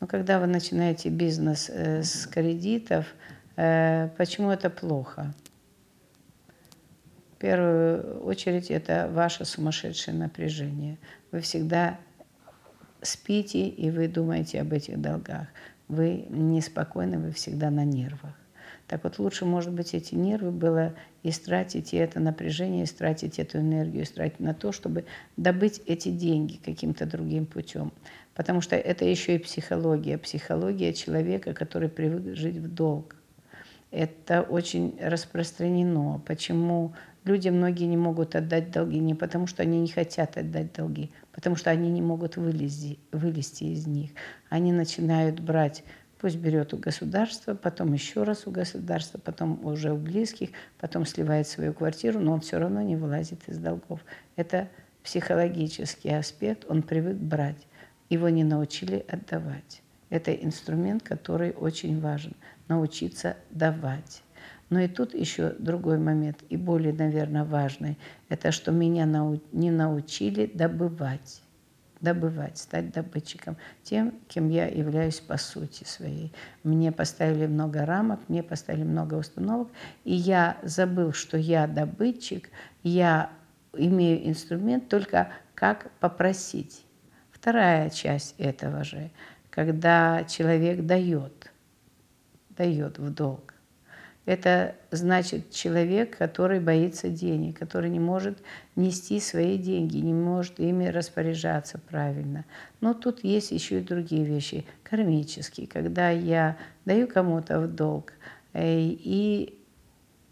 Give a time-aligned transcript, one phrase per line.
[0.00, 3.06] Но когда вы начинаете бизнес э, с кредитов,
[3.56, 5.34] э, почему это плохо?
[7.34, 10.98] В первую очередь это ваше сумасшедшее напряжение.
[11.32, 11.98] Вы всегда
[13.02, 15.46] спите, и вы думаете об этих долгах.
[15.88, 18.34] Вы неспокойны, вы всегда на нервах.
[18.86, 24.04] Так вот, лучше, может быть, эти нервы было истратить и это напряжение, истратить эту энергию,
[24.04, 25.04] истратить на то, чтобы
[25.36, 27.92] добыть эти деньги каким-то другим путем.
[28.34, 33.16] Потому что это еще и психология, психология человека, который привык жить в долг.
[33.90, 36.20] Это очень распространено.
[36.26, 38.98] Почему люди многие не могут отдать долги?
[38.98, 43.64] Не потому, что они не хотят отдать долги, потому что они не могут вылезти, вылезти
[43.64, 44.10] из них.
[44.50, 45.82] Они начинают брать
[46.18, 51.46] Пусть берет у государства, потом еще раз у государства, потом уже у близких, потом сливает
[51.46, 54.00] свою квартиру, но он все равно не вылазит из долгов.
[54.34, 54.68] Это
[55.02, 57.66] психологический аспект, он привык брать.
[58.08, 59.82] Его не научили отдавать.
[60.08, 62.34] Это инструмент, который очень важен.
[62.68, 64.22] Научиться давать.
[64.70, 69.06] Но и тут еще другой момент, и более, наверное, важный, это что меня
[69.52, 71.42] не научили добывать
[72.00, 76.32] добывать, стать добытчиком, тем, кем я являюсь по сути своей.
[76.62, 79.68] Мне поставили много рамок, мне поставили много установок,
[80.04, 82.50] и я забыл, что я добытчик,
[82.82, 83.30] я
[83.72, 86.84] имею инструмент только как попросить.
[87.30, 89.10] Вторая часть этого же,
[89.50, 91.52] когда человек дает,
[92.50, 93.55] дает в долг.
[94.26, 98.38] Это значит человек, который боится денег, который не может
[98.74, 102.44] нести свои деньги, не может ими распоряжаться правильно.
[102.80, 108.12] Но тут есть еще и другие вещи, кармические, когда я даю кому-то в долг,
[108.52, 109.56] э, и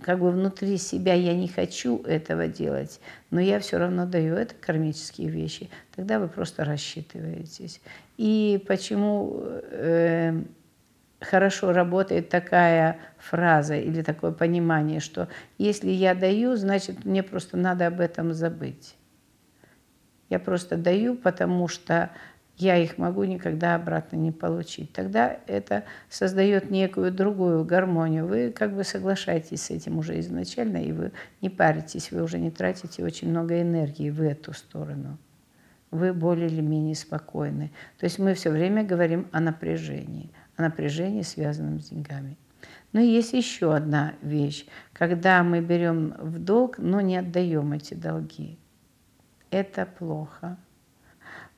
[0.00, 4.54] как бы внутри себя я не хочу этого делать, но я все равно даю это
[4.60, 7.80] кармические вещи, тогда вы просто рассчитываетесь.
[8.16, 10.42] И почему э,
[11.20, 17.86] хорошо работает такая фраза или такое понимание, что если я даю, значит, мне просто надо
[17.86, 18.96] об этом забыть.
[20.30, 22.10] Я просто даю, потому что
[22.56, 24.92] я их могу никогда обратно не получить.
[24.92, 28.26] Тогда это создает некую другую гармонию.
[28.26, 32.50] Вы как бы соглашаетесь с этим уже изначально, и вы не паритесь, вы уже не
[32.50, 35.18] тратите очень много энергии в эту сторону.
[35.90, 37.70] Вы более или менее спокойны.
[37.98, 42.36] То есть мы все время говорим о напряжении– о напряжении, связанном с деньгами.
[42.92, 48.58] Но есть еще одна вещь, когда мы берем в долг, но не отдаем эти долги.
[49.50, 50.56] Это плохо.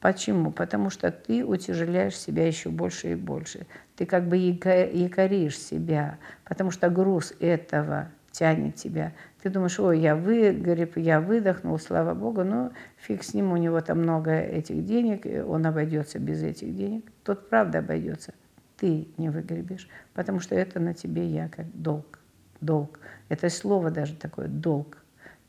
[0.00, 0.50] Почему?
[0.50, 3.66] Потому что ты утяжеляешь себя еще больше и больше.
[3.96, 9.12] Ты как бы якоришь себя, потому что груз этого тянет тебя.
[9.42, 13.80] Ты думаешь, ой, я выгорев, я выдохнул, слава Богу, но фиг с ним, у него
[13.80, 17.10] там много этих денег, он обойдется без этих денег.
[17.24, 18.34] Тот правда обойдется
[18.76, 22.18] ты не выгребешь, потому что это на тебе якорь, долг,
[22.60, 23.00] долг.
[23.28, 24.98] Это слово даже такое, долг.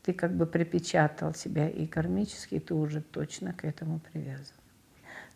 [0.02, 4.56] Ты как бы припечатал себя и кармически, ты уже точно к этому привязан.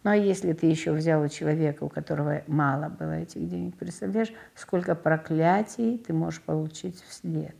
[0.04, 4.32] Ну а если ты еще взял у человека, у которого мало было этих денег, представляешь,
[4.54, 7.54] сколько проклятий ты можешь получить вслед.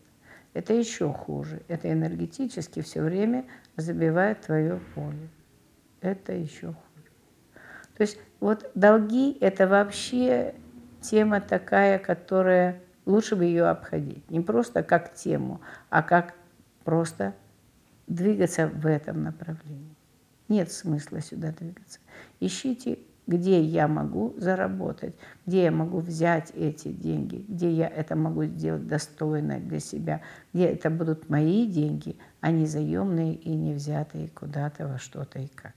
[0.53, 1.62] Это еще хуже.
[1.69, 3.44] Это энергетически все время
[3.76, 5.28] забивает твое поле.
[6.00, 6.91] Это еще хуже.
[7.97, 10.54] То есть вот долги– это вообще
[11.00, 14.28] тема такая, которая лучше бы ее обходить.
[14.30, 15.60] Не просто как тему,
[15.91, 16.34] а как
[16.84, 17.34] просто
[18.06, 19.94] двигаться в этом направлении.
[20.48, 22.00] Нет смысла сюда двигаться.
[22.41, 25.14] Ищите, где я могу заработать,
[25.47, 30.20] где я могу взять эти деньги, где я это могу сделать достойно для себя,
[30.53, 35.47] где это будут мои деньги, а не заемные и не взятые куда-то во что-то и
[35.47, 35.72] как.